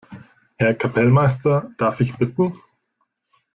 [0.55, 2.59] Herr Kapellmeister, darf ich bitten?